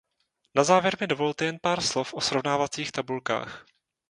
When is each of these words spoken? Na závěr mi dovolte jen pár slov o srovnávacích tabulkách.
Na 0.55 0.63
závěr 0.63 0.97
mi 1.01 1.07
dovolte 1.07 1.45
jen 1.45 1.59
pár 1.61 1.81
slov 1.81 2.13
o 2.13 2.21
srovnávacích 2.21 2.91
tabulkách. 2.91 3.65